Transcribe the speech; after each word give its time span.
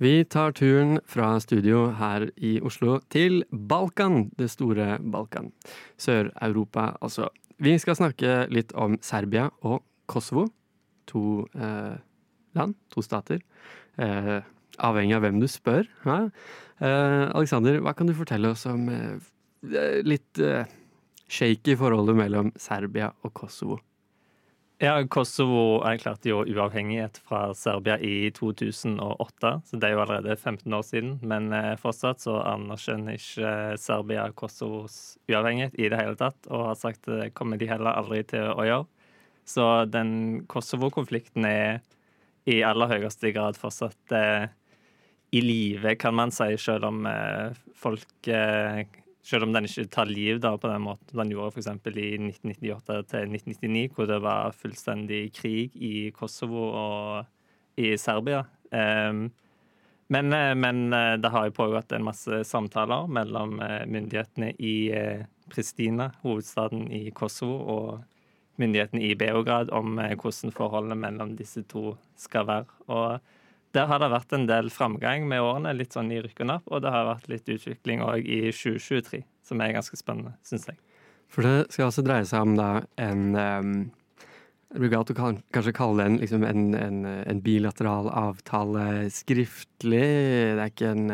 Vi 0.00 0.24
tar 0.24 0.54
turen 0.56 0.96
fra 1.04 1.34
studio 1.44 1.90
her 1.92 2.22
i 2.40 2.54
Oslo 2.64 2.94
til 3.12 3.42
Balkan, 3.52 4.30
det 4.40 4.46
store 4.48 4.94
Balkan. 5.12 5.50
Sør-Europa, 6.00 6.94
altså. 7.04 7.26
Vi 7.60 7.74
skal 7.76 7.98
snakke 7.98 8.46
litt 8.48 8.72
om 8.72 8.96
Serbia 9.04 9.50
og 9.60 9.82
Kosovo. 10.08 10.46
To 11.12 11.44
eh, 11.52 12.00
land, 12.56 12.78
to 12.88 13.04
stater. 13.04 13.42
Eh, 14.00 14.40
avhengig 14.80 15.18
av 15.18 15.26
hvem 15.26 15.42
du 15.42 15.48
spør. 15.52 15.84
Ja. 16.08 16.18
Eh, 16.80 17.26
Alexander, 17.36 17.76
hva 17.84 17.92
kan 17.92 18.08
du 18.08 18.16
fortelle 18.16 18.54
oss 18.56 18.64
om 18.72 18.88
eh, 18.88 20.00
litt 20.00 20.40
eh, 20.40 20.64
shaky 21.28 21.76
forholdet 21.76 22.16
mellom 22.24 22.54
Serbia 22.56 23.12
og 23.20 23.36
Kosovo? 23.36 23.82
Ja, 24.80 24.94
Kosovo 25.12 25.82
erklærte 25.84 26.30
jo 26.30 26.38
uavhengighet 26.48 27.18
fra 27.28 27.50
Serbia 27.52 27.98
i 28.00 28.30
2008, 28.32 29.50
så 29.68 29.76
det 29.76 29.90
er 29.90 29.92
jo 29.92 30.00
allerede 30.06 30.36
15 30.36 30.72
år 30.72 30.86
siden. 30.88 31.10
Men 31.20 31.50
eh, 31.52 31.74
fortsatt 31.76 32.22
så 32.24 32.38
anerkjenner 32.48 33.18
ikke 33.18 33.50
Serbia 33.76 34.24
Kosovos 34.32 35.18
uavhengighet 35.28 35.76
i 35.76 35.90
det 35.92 35.98
hele 36.00 36.16
tatt, 36.16 36.48
og 36.48 36.70
har 36.70 36.80
sagt 36.80 37.04
det 37.12 37.34
kommer 37.36 37.60
de 37.60 37.68
heller 37.68 37.92
aldri 37.92 38.22
til 38.32 38.48
å 38.54 38.64
gjøre. 38.64 38.88
Så 39.44 39.66
den 39.92 40.14
Kosovo-konflikten 40.48 41.44
er 41.44 41.82
i 42.48 42.62
aller 42.64 42.88
høyeste 42.94 43.34
grad 43.36 43.60
fortsatt 43.60 44.16
eh, 44.16 44.48
i 45.36 45.44
live, 45.44 45.92
kan 46.00 46.16
man 46.16 46.32
si, 46.32 46.54
selv 46.56 46.88
om 46.88 47.04
eh, 47.04 47.52
folk 47.76 48.32
eh, 48.32 48.86
selv 49.22 49.46
om 49.46 49.52
den 49.52 49.68
ikke 49.68 49.88
tar 49.92 50.08
liv 50.08 50.40
da, 50.40 50.54
på 50.56 50.70
den 50.70 50.86
måten 50.86 51.20
den 51.20 51.34
gjorde 51.34 51.58
f.eks. 51.58 51.68
i 51.92 52.08
1998 52.30 53.02
til 53.12 53.36
1999, 53.36 53.84
hvor 53.96 54.08
det 54.10 54.20
var 54.24 54.56
fullstendig 54.56 55.22
krig 55.36 55.76
i 55.76 56.10
Kosovo 56.16 56.70
og 56.70 57.80
i 57.80 57.92
Serbia. 58.00 58.44
Um, 58.70 59.28
men, 60.10 60.32
eh, 60.32 60.54
men, 60.54 60.92
eh, 60.92 61.16
det 61.16 61.28
har 61.28 61.44
jo 61.46 61.52
pågått 61.54 61.92
en 61.92 62.02
masse 62.02 62.44
samtaler 62.44 63.06
mellom 63.06 63.60
eh, 63.62 63.84
myndighetene 63.86 64.48
i 64.58 64.90
Pristina, 65.50 66.08
hovedstaden 66.24 66.88
i 66.90 67.12
Kosovo, 67.14 67.60
og 67.74 68.58
myndighetene 68.58 69.04
i 69.06 69.14
Beograd 69.14 69.70
om 69.70 70.00
hvordan 70.00 70.50
forholdene 70.54 70.98
mellom 70.98 71.36
disse 71.38 71.62
to 71.70 71.94
skal 72.18 72.48
være. 72.48 72.66
Og 72.90 73.20
der 73.76 73.86
har 73.86 74.02
det 74.02 74.10
vært 74.10 74.34
en 74.34 74.46
del 74.50 74.70
framgang 74.74 75.26
med 75.30 75.42
årene, 75.44 75.74
litt 75.78 75.94
sånn 75.94 76.10
i 76.10 76.18
rykk 76.22 76.42
og 76.42 76.50
napp. 76.50 76.66
og 76.66 76.82
det 76.82 76.90
har 76.90 77.06
vært 77.06 77.28
litt 77.30 77.48
utvikling 77.54 78.02
òg 78.02 78.26
i 78.26 78.40
2023, 78.50 79.22
som 79.46 79.62
er 79.62 79.76
ganske 79.76 79.98
spennende, 79.98 80.34
syns 80.46 80.66
jeg. 80.70 80.80
For 81.30 81.46
det 81.46 81.70
skal 81.70 81.88
altså 81.88 82.02
dreie 82.02 82.26
seg 82.26 82.42
om 82.42 82.56
da 82.58 82.70
en 82.98 83.22
um, 83.38 83.74
galt 84.90 85.12
å 85.14 85.16
kanskje 85.18 85.74
kalle 85.76 86.02
det 86.02 86.08
en, 86.08 86.18
liksom 86.22 86.46
en, 86.46 86.64
en, 86.74 86.98
en, 87.06 87.42
bilateral 87.44 88.10
avtale 88.10 89.06
skriftlig. 89.14 90.08
Det 90.58 90.64
er 90.64 90.72
ikke 90.72 90.94
en, 90.96 91.10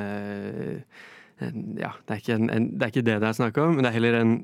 en 1.45 1.65
Ja, 1.77 1.93
det 2.09 2.15
er 2.15 2.23
ikke, 2.23 2.39
det 2.41 2.87
er 2.87 2.95
ikke 2.95 3.05
det 3.05 3.19
det 3.21 3.29
er 3.29 3.37
snakk 3.37 3.61
om, 3.61 3.77
men 3.77 3.85
det 3.85 3.93
er 3.93 3.99
heller 3.99 4.17
en, 4.23 4.39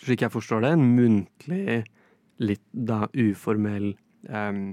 slik 0.00 0.24
jeg 0.24 0.32
forstår 0.32 0.64
det, 0.64 0.72
en 0.72 0.88
muntlig, 0.96 1.82
litt 2.40 2.64
da 2.72 3.04
uformell 3.12 3.92
um, 4.32 4.72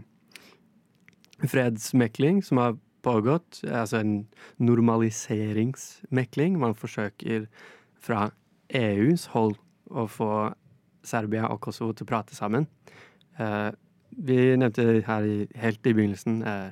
fredsmekling 1.48 2.42
som 2.46 2.58
har 2.62 2.78
pågått. 3.06 3.62
Altså 3.66 4.02
en 4.02 4.16
normaliseringsmekling. 4.58 6.60
Man 6.60 6.78
forsøker 6.78 7.46
fra 8.02 8.30
EUs 8.70 9.26
hold 9.36 9.56
å 9.92 10.08
få 10.08 10.52
Serbia 11.04 11.48
og 11.50 11.62
Kosovo 11.66 11.94
til 11.94 12.06
å 12.06 12.12
prate 12.12 12.36
sammen. 12.38 12.68
Uh, 13.40 13.72
vi 14.12 14.58
nevnte 14.60 15.02
her 15.08 15.26
i, 15.26 15.48
helt 15.58 15.88
i 15.88 15.94
begynnelsen 15.96 16.44
uh, 16.44 16.70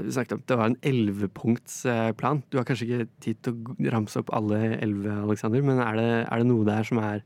vi 0.00 0.12
snakket 0.12 0.34
om 0.34 0.40
at 0.40 0.48
det 0.48 0.58
var 0.58 0.70
en 0.70 0.78
ellevepunktsplan. 0.88 2.40
Uh, 2.40 2.44
du 2.48 2.58
har 2.58 2.66
kanskje 2.68 2.88
ikke 2.88 3.08
tid 3.24 3.40
til 3.44 3.58
å 3.58 3.92
ramse 3.92 4.20
opp 4.22 4.32
alle 4.32 4.60
elleve, 4.78 5.18
Aleksander, 5.26 5.64
men 5.66 5.82
er 5.84 5.98
det, 5.98 6.12
er 6.24 6.40
det, 6.40 6.48
noe 6.48 6.68
der 6.68 6.88
som 6.88 7.00
er 7.02 7.24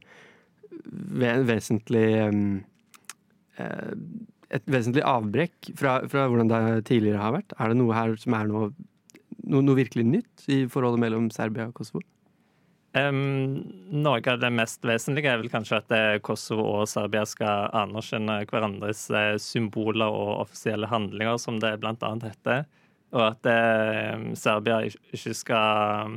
vesentlig 1.47 2.09
um, 2.27 2.49
et 4.55 4.67
vesentlig 4.71 5.03
avbrekk 5.07 5.73
fra, 5.79 6.01
fra, 6.11 6.27
hvordan 6.31 6.51
det 6.51 6.61
tidligere 6.91 7.23
har 7.23 7.35
vært? 7.39 7.55
Er 7.59 7.73
det 7.73 7.79
noe 7.81 7.97
her 7.97 8.15
som 8.21 8.37
er 8.39 8.51
noe, 8.51 8.69
noe, 9.45 9.63
noe 9.63 9.79
virkelig 9.79 10.07
nytt 10.07 10.47
i 10.53 10.61
forholdet 10.71 11.03
mellom 11.03 11.31
Serbia 11.35 11.69
og 11.71 11.75
Kosovo? 11.81 12.05
Um, 12.97 13.59
noe 13.93 14.23
av 14.25 14.39
det 14.41 14.49
mest 14.57 14.87
vesentlige 14.87 15.29
er 15.29 15.43
vel 15.43 15.53
kanskje 15.53 15.83
at 15.83 15.93
eh, 15.93 16.15
Kosovo 16.25 16.65
og 16.79 16.87
Serbia 16.89 17.27
skal 17.29 17.69
anerkjenne 17.77 18.39
hverandres 18.49 19.03
eh, 19.13 19.35
symboler 19.43 20.09
og 20.09 20.47
offisielle 20.47 20.89
handlinger, 20.89 21.37
som 21.43 21.59
det 21.61 21.75
annet 21.83 22.31
heter. 22.31 22.65
Og 23.13 23.23
at 23.27 23.51
eh, 23.53 24.31
Serbia 24.39 24.81
ikke 24.89 25.35
skal 25.37 26.17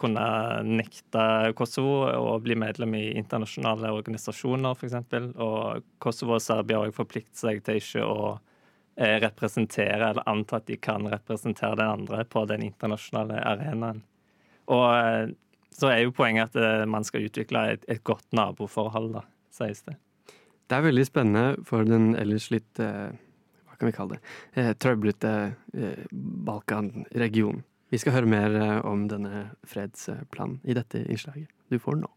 kunne 0.00 0.22
nekte 0.64 1.22
Kosovo 1.52 2.06
å 2.08 2.38
bli 2.40 2.54
medlem 2.56 2.94
i 2.96 3.02
internasjonale 3.20 3.90
organisasjoner, 3.92 4.72
f.eks. 4.72 4.94
Og 5.36 5.84
Kosovo 6.00 6.38
og 6.38 6.40
Serbia 6.40 6.78
har 6.80 6.94
forpliktet 6.96 7.36
seg 7.36 7.60
til 7.66 7.80
ikke 7.82 8.06
å 8.06 8.22
eh, 8.96 9.18
representere, 9.20 10.12
eller 10.12 10.24
anta 10.30 10.62
at 10.62 10.68
de 10.70 10.78
kan 10.80 11.04
representere 11.12 11.76
den 11.76 11.92
andre 11.98 12.24
på 12.24 12.46
den 12.48 12.64
internasjonale 12.70 13.40
arenaen. 13.52 14.00
Og 14.72 14.86
eh, 14.96 15.34
så 15.80 15.90
er 15.90 16.04
jo 16.04 16.14
poenget 16.14 16.52
at 16.52 16.60
eh, 16.60 16.86
man 16.90 17.06
skal 17.06 17.26
utvikle 17.28 17.64
et, 17.74 17.86
et 17.88 18.02
godt 18.04 18.26
naboforhold, 18.36 19.12
da, 19.16 19.24
sies 19.54 19.84
det. 19.86 19.96
Det 20.70 20.78
er 20.78 20.86
veldig 20.86 21.06
spennende 21.06 21.66
for 21.66 21.86
den 21.88 22.12
ellers 22.18 22.50
litt 22.52 22.80
eh, 22.82 23.08
hva 23.66 23.78
kan 23.78 23.90
vi 23.90 23.96
kalle 23.96 24.18
det, 24.18 24.36
eh, 24.60 24.72
trøblete 24.78 25.32
Balkan-regionen. 26.12 27.64
Vi 27.90 27.98
skal 27.98 28.14
høre 28.14 28.30
mer 28.30 28.54
eh, 28.54 28.78
om 28.86 29.08
denne 29.10 29.50
fredsplanen 29.66 30.60
i 30.62 30.76
dette 30.78 31.02
innslaget. 31.02 31.50
Du 31.70 31.78
får 31.82 31.98
den 31.98 32.06
nå. 32.06 32.12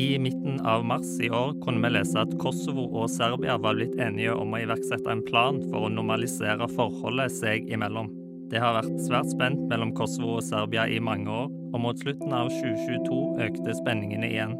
I 0.00 0.16
midten 0.18 0.56
av 0.66 0.86
mars 0.88 1.10
i 1.20 1.28
år 1.30 1.52
kunne 1.62 1.82
vi 1.84 1.90
lese 1.92 2.16
at 2.22 2.32
Kosovo 2.40 2.86
og 2.96 3.10
Serbia 3.12 3.58
var 3.60 3.76
blitt 3.76 3.98
enige 4.00 4.32
om 4.32 4.54
å 4.56 4.60
iverksette 4.62 5.12
en 5.12 5.20
plan 5.26 5.60
for 5.68 5.84
å 5.84 5.92
normalisere 5.92 6.68
forholdet 6.72 7.34
seg 7.36 7.68
imellom. 7.68 8.08
Det 8.52 8.60
har 8.60 8.78
vært 8.78 8.96
svært 9.04 9.30
spent 9.32 9.60
mellom 9.68 9.92
Kosovo 9.96 10.38
og 10.38 10.46
Serbia 10.48 10.88
i 10.88 11.00
mange 11.00 11.28
år, 11.32 11.52
og 11.72 11.84
mot 11.84 12.00
slutten 12.00 12.32
av 12.36 12.50
2022 12.52 13.20
økte 13.46 13.76
spenningene 13.78 14.32
igjen. 14.32 14.56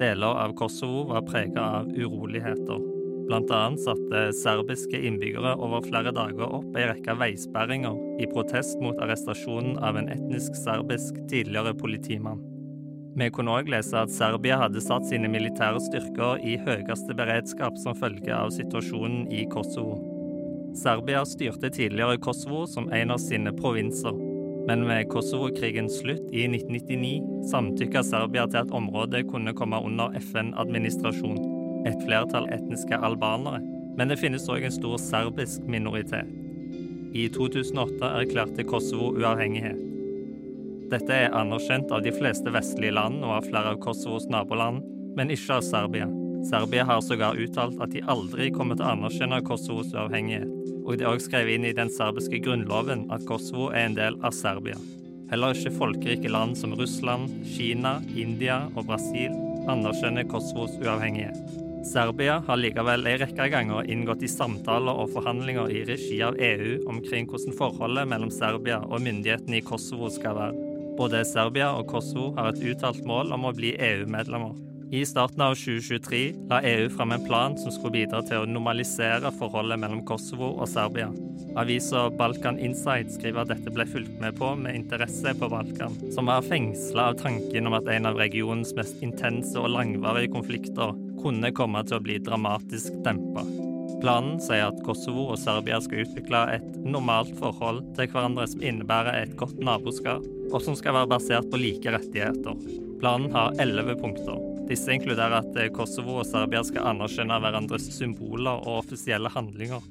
Deler 0.00 0.40
av 0.46 0.56
Kosovo 0.56 1.06
var 1.12 1.28
prega 1.28 1.68
av 1.80 1.92
uroligheter. 1.92 2.89
Blant 3.30 3.50
annet 3.54 3.78
satte 3.78 4.20
serbiske 4.34 4.98
innbyggere 5.06 5.52
over 5.62 5.84
flere 5.84 6.10
dager 6.10 6.48
opp 6.50 6.74
ei 6.74 6.88
rekke 6.90 7.14
veisperringer 7.14 7.94
i 8.18 8.26
protest 8.26 8.80
mot 8.82 8.98
arrestasjonen 9.04 9.76
av 9.86 10.00
en 10.00 10.08
etnisk 10.10 10.56
serbisk 10.58 11.20
tidligere 11.30 11.70
politimann. 11.78 12.40
Vi 13.14 13.28
kunne 13.30 13.54
òg 13.54 13.70
lese 13.70 14.00
at 14.00 14.10
Serbia 14.10 14.56
hadde 14.58 14.82
satt 14.82 15.06
sine 15.06 15.30
militære 15.30 15.78
styrker 15.84 16.42
i 16.42 16.56
høyeste 16.58 17.14
beredskap 17.14 17.78
som 17.78 17.94
følge 18.00 18.34
av 18.34 18.50
situasjonen 18.56 19.28
i 19.30 19.44
Kosovo. 19.54 20.00
Serbia 20.82 21.22
styrte 21.22 21.70
tidligere 21.70 22.18
Kosovo 22.26 22.64
som 22.66 22.90
en 22.90 23.14
av 23.14 23.22
sine 23.22 23.54
provinser, 23.54 24.18
men 24.66 24.82
ved 24.90 25.06
Kosovo-krigens 25.14 26.00
slutt 26.02 26.26
i 26.34 26.48
1999 26.50 27.46
samtykka 27.54 28.02
Serbia 28.10 28.50
til 28.50 28.64
at 28.64 28.74
området 28.74 29.28
kunne 29.30 29.54
komme 29.54 29.78
under 29.86 30.18
FN-administrasjon 30.18 31.49
et 31.88 32.02
flertall 32.04 32.48
etniske 32.52 32.96
albanere, 32.96 33.60
men 33.98 34.10
det 34.10 34.20
finnes 34.20 34.48
òg 34.50 34.64
en 34.66 34.74
stor 34.74 34.98
serbisk 35.02 35.66
minoritet. 35.70 36.28
I 37.14 37.26
2008 37.34 38.10
erklærte 38.20 38.64
Kosovo 38.64 39.10
uavhengighet. 39.18 39.80
Dette 40.90 41.14
er 41.14 41.34
anerkjent 41.38 41.90
av 41.94 42.02
de 42.02 42.12
fleste 42.14 42.50
vestlige 42.54 42.94
land 42.94 43.20
og 43.22 43.36
av 43.36 43.46
flere 43.46 43.74
av 43.74 43.80
Kosovos 43.82 44.26
naboland, 44.30 44.82
men 45.18 45.30
ikke 45.30 45.58
av 45.58 45.66
Serbia. 45.66 46.08
Serbia 46.46 46.86
har 46.88 47.02
sågar 47.04 47.38
uttalt 47.38 47.78
at 47.82 47.92
de 47.94 48.02
aldri 48.10 48.48
kommer 48.54 48.78
til 48.78 48.86
å 48.86 48.94
anerkjenne 48.94 49.42
Kosovos 49.46 49.92
uavhengighet, 49.94 50.50
og 50.82 50.96
det 50.96 51.06
er 51.06 51.12
òg 51.12 51.22
skrevet 51.22 51.58
inn 51.58 51.68
i 51.68 51.76
den 51.76 51.92
serbiske 51.94 52.40
grunnloven 52.42 53.06
at 53.14 53.26
Kosovo 53.28 53.68
er 53.70 53.86
en 53.88 53.98
del 53.98 54.18
av 54.26 54.34
Serbia. 54.34 54.78
Heller 55.30 55.54
ikke 55.54 55.76
folkerike 55.76 56.30
land 56.30 56.58
som 56.58 56.74
Russland, 56.74 57.30
Kina, 57.46 58.00
India 58.18 58.64
og 58.74 58.88
Brasil 58.90 59.34
anerkjenner 59.70 60.26
Kosovos 60.30 60.74
uavhengighet. 60.82 61.69
Serbia 61.84 62.42
har 62.46 62.58
likevel 62.60 63.06
en 63.08 63.18
rekke 63.22 63.46
ganger 63.52 63.86
inngått 63.88 64.24
i 64.26 64.28
samtaler 64.28 64.98
og 65.00 65.14
forhandlinger 65.14 65.72
i 65.72 65.84
regi 65.88 66.18
av 66.22 66.36
EU 66.36 66.74
omkring 66.92 67.28
hvordan 67.30 67.56
forholdet 67.56 68.10
mellom 68.10 68.32
Serbia 68.34 68.82
og 68.84 69.00
myndighetene 69.06 69.58
i 69.58 69.64
Kosovo 69.64 70.10
skal 70.12 70.36
være. 70.36 70.66
Både 71.00 71.24
Serbia 71.24 71.70
og 71.72 71.88
Kosovo 71.88 72.34
har 72.36 72.52
et 72.52 72.60
uttalt 72.74 73.00
mål 73.08 73.32
om 73.32 73.48
å 73.48 73.54
bli 73.56 73.72
EU-medlemmer. 73.80 74.69
I 74.92 75.06
starten 75.06 75.40
av 75.40 75.54
2023 75.54 76.34
la 76.50 76.62
EU 76.62 76.88
fram 76.90 77.12
en 77.12 77.24
plan 77.26 77.58
som 77.58 77.70
skulle 77.70 77.92
bidra 77.94 78.24
til 78.26 78.42
å 78.42 78.48
normalisere 78.50 79.30
forholdet 79.38 79.78
mellom 79.78 80.00
Kosovo 80.02 80.48
og 80.56 80.66
Serbia. 80.66 81.06
Avisa 81.62 82.08
Balkan 82.18 82.58
Insight 82.58 83.12
skriver 83.14 83.44
at 83.44 83.52
dette 83.52 83.70
ble 83.70 83.86
fulgt 83.86 84.16
med 84.18 84.34
på 84.40 84.48
med 84.58 84.74
interesse 84.74 85.36
på 85.38 85.50
Balkan, 85.52 85.94
som 86.10 86.26
var 86.26 86.42
fengsla 86.42 87.12
av 87.12 87.20
tanken 87.22 87.70
om 87.70 87.78
at 87.78 87.86
en 87.94 88.10
av 88.10 88.18
regionens 88.18 88.74
mest 88.74 88.98
intense 89.06 89.54
og 89.62 89.70
langvarige 89.76 90.34
konflikter 90.34 90.98
kunne 91.22 91.54
komme 91.54 91.86
til 91.86 92.00
å 92.00 92.04
bli 92.10 92.18
dramatisk 92.26 92.98
dempa. 93.06 93.46
Planen 94.02 94.42
sier 94.42 94.72
at 94.72 94.82
Kosovo 94.82 95.28
og 95.30 95.38
Serbia 95.38 95.78
skal 95.84 96.02
utvikle 96.02 96.44
et 96.56 96.68
normalt 96.82 97.30
forhold 97.38 97.84
til 97.94 98.10
hverandre 98.10 98.50
som 98.50 98.66
innebærer 98.66 99.22
et 99.22 99.38
godt 99.38 99.62
naboskap, 99.62 100.26
og 100.50 100.62
som 100.66 100.74
skal 100.74 100.98
være 100.98 101.14
basert 101.14 101.50
på 101.52 101.62
like 101.62 101.94
rettigheter. 101.94 102.58
Planen 102.98 103.30
har 103.36 103.54
elleve 103.62 103.94
punkter. 104.00 104.49
Disse 104.70 104.94
inkluderer 104.94 105.40
at 105.40 105.56
Kosovo 105.74 106.20
og 106.20 106.28
Serbia 106.28 106.60
skal 106.62 106.92
anerkjenne 106.92 107.40
hverandres 107.42 107.88
symboler 107.90 108.60
og 108.62 108.84
offisielle 108.84 109.32
handlinger. 109.34 109.82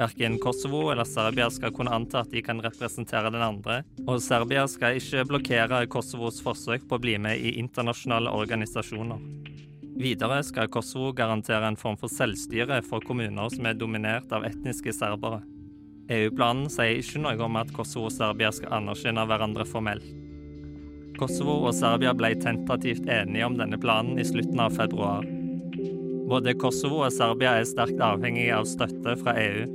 Verken 0.00 0.38
Kosovo 0.40 0.90
eller 0.92 1.08
Serbia 1.08 1.46
skal 1.52 1.72
kunne 1.76 1.92
anta 1.92 2.20
at 2.20 2.30
de 2.32 2.42
kan 2.44 2.60
representere 2.60 3.32
den 3.32 3.40
andre, 3.44 3.78
og 4.04 4.20
Serbia 4.24 4.66
skal 4.68 5.00
ikke 5.00 5.26
blokkere 5.28 5.82
Kosovos 5.92 6.42
forsøk 6.44 6.84
på 6.88 6.96
å 6.96 7.02
bli 7.02 7.16
med 7.20 7.40
i 7.40 7.54
internasjonale 7.60 8.32
organisasjoner. 8.32 9.24
Videre 10.00 10.42
skal 10.44 10.68
Kosovo 10.72 11.14
garantere 11.16 11.68
en 11.68 11.80
form 11.80 11.96
for 12.00 12.12
selvstyre 12.12 12.82
for 12.86 13.04
kommuner 13.04 13.52
som 13.52 13.68
er 13.68 13.76
dominert 13.76 14.32
av 14.32 14.44
etniske 14.48 14.96
serbere. 14.96 15.42
EU-planen 16.12 16.68
sier 16.72 17.00
ikke 17.00 17.24
noe 17.24 17.36
om 17.44 17.60
at 17.60 17.72
Kosovo 17.76 18.08
og 18.08 18.16
Serbia 18.16 18.52
skal 18.52 18.82
anerkjenne 18.82 19.28
hverandre 19.28 19.68
formelt. 19.68 20.19
Kosovo 21.20 21.58
og 21.68 21.76
Serbia 21.76 22.14
ble 22.16 22.32
tentativt 22.40 23.04
enige 23.04 23.44
om 23.44 23.58
denne 23.60 23.76
planen 23.80 24.16
i 24.18 24.24
slutten 24.24 24.62
av 24.64 24.72
februar. 24.78 25.26
Både 26.30 26.56
Kosovo 26.56 27.02
og 27.04 27.12
Serbia 27.12 27.58
er 27.60 27.68
sterkt 27.68 28.00
avhengige 28.00 28.56
av 28.56 28.68
støtte 28.70 29.18
fra 29.20 29.36
EU, 29.36 29.66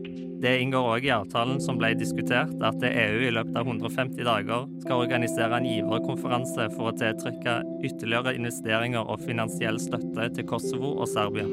det 0.45 0.51
inngår 0.61 0.89
òg 0.91 1.05
i 1.07 1.13
avtalen 1.15 1.61
som 1.63 1.77
ble 1.79 1.93
diskutert, 1.95 2.51
at 2.59 2.83
EU 2.85 3.21
i 3.23 3.31
løpet 3.33 3.55
av 3.55 3.69
150 3.69 4.27
dager 4.27 4.65
skal 4.83 5.05
organisere 5.05 5.57
en 5.57 5.67
giverkonferanse 5.69 6.67
for 6.75 6.91
å 6.91 6.95
tiltrekke 6.99 7.55
ytterligere 7.87 8.35
investeringer 8.35 9.07
og 9.07 9.23
finansiell 9.23 9.79
støtte 9.81 10.27
til 10.35 10.47
Kosovo 10.49 10.91
og 10.99 11.09
Serbia. 11.09 11.47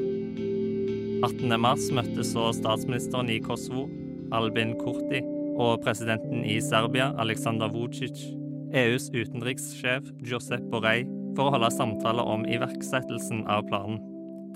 18.3 1.22 1.94
møttes 1.94 2.34
så 2.34 2.50
statsministeren 2.58 3.30
i 3.30 3.40
Kosovo, 3.44 3.86
Albin 4.34 4.74
Kurti, 4.80 5.22
og 5.52 5.80
presidenten 5.84 6.42
i 6.48 6.58
Serbia, 6.64 7.12
Aleksandr 7.22 7.70
Vucic, 7.70 8.24
EUs 8.72 9.10
utenrikssjef 9.12 10.08
Josep 10.24 10.64
Borrell, 10.72 11.08
for 11.36 11.48
å 11.48 11.54
holde 11.54 11.70
samtaler 11.72 12.28
om 12.28 12.44
iverksettelsen 12.48 13.46
av 13.50 13.64
planen. 13.68 14.02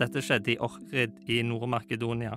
Dette 0.01 0.21
skjedde 0.25 0.55
i 0.55 0.61
Ohrid 0.61 1.17
i 1.33 1.41
Nord-Makedonia 1.47 2.37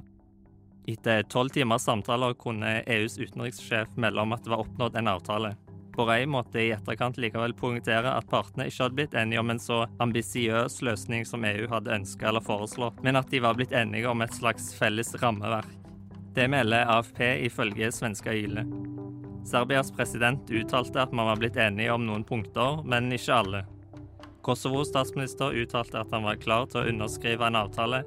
etter 0.93 1.23
tolv 1.23 1.53
timers 1.53 1.85
samtaler 1.85 2.33
kunne 2.39 2.79
EUs 2.87 3.17
utenrikssjef 3.19 3.97
melde 3.97 4.21
om 4.21 4.33
at 4.33 4.45
det 4.45 4.53
var 4.53 4.63
oppnådd 4.63 4.95
en 4.97 5.11
avtale. 5.11 5.51
Borrell 5.95 6.29
måtte 6.31 6.61
i 6.61 6.71
etterkant 6.71 7.17
likevel 7.19 7.53
poengtere 7.57 8.13
at 8.15 8.29
partene 8.31 8.69
ikke 8.69 8.85
hadde 8.85 8.97
blitt 8.97 9.17
enige 9.19 9.41
om 9.41 9.51
en 9.51 9.61
så 9.61 9.81
ambisiøs 10.01 10.79
løsning 10.85 11.27
som 11.27 11.45
EU 11.45 11.67
hadde 11.71 11.95
ønska 11.97 12.29
eller 12.29 12.45
foreslått, 12.45 13.03
men 13.03 13.19
at 13.19 13.29
de 13.33 13.43
var 13.43 13.57
blitt 13.59 13.75
enige 13.75 14.07
om 14.09 14.23
et 14.23 14.33
slags 14.37 14.71
felles 14.77 15.11
rammeverk. 15.21 15.69
Det 16.37 16.47
melder 16.47 16.87
AFP 16.87 17.21
ifølge 17.49 17.91
svenska 17.91 18.33
Yle. 18.33 18.63
Serbias 19.45 19.91
president 19.91 20.51
uttalte 20.51 21.01
at 21.01 21.11
man 21.15 21.29
var 21.31 21.39
blitt 21.41 21.57
enige 21.57 21.93
om 21.93 22.05
noen 22.05 22.25
punkter, 22.27 22.83
men 22.85 23.11
ikke 23.15 23.35
alle. 23.35 23.63
Kosovos 24.45 24.89
statsminister 24.91 25.55
uttalte 25.61 25.99
at 25.99 26.11
han 26.15 26.25
var 26.27 26.39
klar 26.41 26.67
til 26.69 26.81
å 26.81 26.89
underskrive 26.91 27.47
en 27.47 27.59
avtale, 27.59 28.03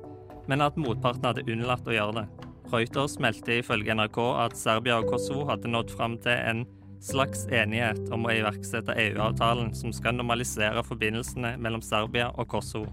men 0.51 0.65
at 0.65 0.79
motparten 0.81 1.29
hadde 1.29 1.47
unnlatt 1.51 1.89
å 1.89 1.97
gjøre 1.97 2.23
det. 2.23 2.29
Reuters 2.73 3.19
meldte 3.21 3.59
ifølge 3.61 3.95
NRK 3.95 4.19
at 4.47 4.57
Serbia 4.57 5.01
og 5.03 5.11
Kosovo 5.13 5.45
hadde 5.51 5.71
nådd 5.71 5.93
fram 5.93 6.17
til 6.25 6.39
en 6.39 6.65
slags 7.03 7.45
enighet 7.51 8.01
om 8.15 8.27
å 8.27 8.33
iverksette 8.33 8.95
EU-avtalen 9.09 9.73
som 9.75 9.93
skal 9.93 10.17
normalisere 10.17 10.85
forbindelsene 10.87 11.57
mellom 11.61 11.83
Serbia 11.85 12.31
og 12.39 12.49
Kosovo. 12.55 12.89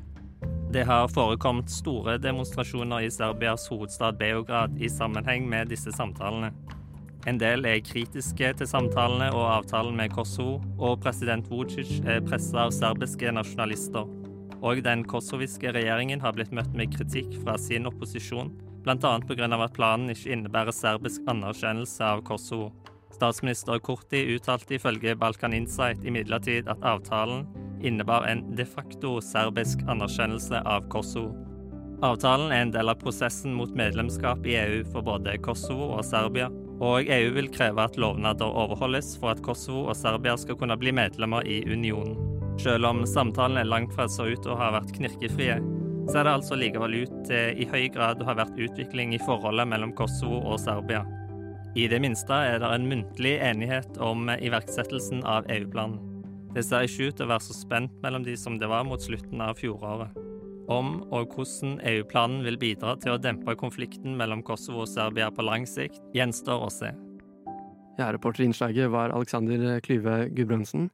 Det 0.73 0.83
har 0.85 1.07
forekommet 1.09 1.71
store 1.73 2.17
demonstrasjoner 2.21 3.05
i 3.05 3.13
Serbias 3.13 3.69
hovedstad 3.71 4.19
Beograd 4.19 4.75
i 4.81 4.89
sammenheng 4.89 5.47
med 5.49 5.71
disse 5.71 5.93
samtalene. 5.95 6.51
En 7.27 7.39
del 7.41 7.65
er 7.67 7.81
kritiske 7.83 8.53
til 8.61 8.67
samtalene 8.69 9.27
og 9.35 9.49
avtalen 9.57 9.97
med 9.99 10.13
Kosovo, 10.15 10.61
og 10.79 11.01
president 11.03 11.49
Vucic 11.51 11.99
er 12.05 12.23
pressa 12.23 12.67
av 12.67 12.71
serbiske 12.71 13.33
nasjonalister. 13.35 14.07
Og 14.59 14.83
den 14.83 15.03
kosoviske 15.07 15.71
regjeringen 15.75 16.23
har 16.23 16.35
blitt 16.35 16.55
møtt 16.55 16.71
med 16.75 16.91
kritikk 16.95 17.35
fra 17.43 17.57
sin 17.59 17.87
opposisjon 17.87 18.51
bl.a. 18.83 19.19
pga. 19.27 19.63
at 19.63 19.73
planen 19.73 20.09
ikke 20.09 20.31
innebærer 20.33 20.71
serbisk 20.75 21.21
anerkjennelse 21.27 22.03
av 22.03 22.23
Kosovo. 22.27 22.71
Statsminister 23.13 23.79
Kurti 23.83 24.21
uttalte 24.35 24.77
ifølge 24.77 25.15
Balkan 25.19 25.53
Insight 25.53 26.05
imidlertid 26.07 26.69
at 26.71 26.83
avtalen 26.85 27.45
innebar 27.83 28.27
en 28.29 28.45
de 28.55 28.65
facto 28.65 29.19
serbisk 29.21 29.83
anerkjennelse 29.87 30.63
av 30.65 30.87
Kosovo. 30.93 31.35
Avtalen 32.05 32.53
er 32.55 32.63
en 32.63 32.71
del 32.71 32.87
av 32.87 33.01
prosessen 33.01 33.53
mot 33.57 33.73
medlemskap 33.75 34.45
i 34.47 34.55
EU 34.55 34.83
for 34.93 35.03
både 35.03 35.35
Kosovo 35.43 35.91
og 35.97 36.05
Serbia, 36.07 36.47
og 36.79 37.09
EU 37.11 37.31
vil 37.35 37.49
kreve 37.51 37.83
at 37.83 37.97
lovnader 37.99 38.55
overholdes 38.63 39.13
for 39.19 39.33
at 39.33 39.41
Kosovo 39.43 39.89
og 39.91 39.97
Serbia 39.99 40.35
skal 40.39 40.57
kunne 40.59 40.77
bli 40.79 40.93
medlemmer 40.95 41.47
i 41.47 41.61
unionen. 41.67 42.15
Selv 42.59 42.87
om 42.89 43.05
samtalene 43.07 43.63
langt 43.67 43.93
fra 43.95 44.07
ser 44.11 44.33
ut 44.33 44.41
til 44.43 44.53
å 44.53 44.59
ha 44.59 44.71
vært 44.75 44.91
knirkefrie, 44.95 45.59
ser 46.09 46.25
det 46.25 46.33
altså 46.33 46.57
likevel 46.59 47.01
ut 47.03 47.15
til 47.27 47.59
i 47.61 47.67
høy 47.69 47.87
grad 47.93 48.23
å 48.23 48.27
ha 48.27 48.35
vært 48.39 48.59
utvikling 48.59 49.13
i 49.15 49.21
forholdet 49.23 49.67
mellom 49.71 49.93
Kosovo 49.95 50.41
og 50.41 50.59
Serbia. 50.63 51.03
I 51.77 51.85
det 51.91 51.99
minste 52.01 52.33
er 52.33 52.59
det 52.63 52.71
en 52.73 52.87
muntlig 52.89 53.35
enighet 53.45 53.99
om 54.03 54.31
iverksettelsen 54.39 55.21
av 55.27 55.47
EU-planen. 55.53 55.99
Det 56.55 56.63
ser 56.65 56.87
ikke 56.87 57.11
ut 57.11 57.19
til 57.19 57.27
å 57.27 57.33
være 57.35 57.45
så 57.45 57.59
spent 57.59 57.99
mellom 58.01 58.25
de 58.25 58.33
som 58.39 58.57
det 58.57 58.71
var 58.71 58.87
mot 58.87 59.03
slutten 59.03 59.43
av 59.45 59.59
fjoråret. 59.59 60.28
Om 60.69 60.99
og 61.09 61.33
hvordan 61.33 61.79
EU-planen 61.89 62.43
vil 62.45 62.59
bidra 62.61 62.93
til 63.01 63.15
å 63.15 63.21
dempe 63.21 63.55
konflikten 63.57 64.13
mellom 64.19 64.43
Kosovo 64.45 64.83
og 64.83 64.91
Serbia 64.91 65.31
på 65.33 65.45
lang 65.45 65.65
sikt, 65.65 65.97
gjenstår 66.13 66.65
å 66.67 66.69
se. 66.73 66.91
Ja, 67.97 68.11
Reporter 68.13 68.45
i 68.45 68.51
innslaget 68.51 68.91
var 68.93 69.11
Alexander 69.11 69.79
Klyve 69.83 70.29
Gudbrandsen. 70.37 70.91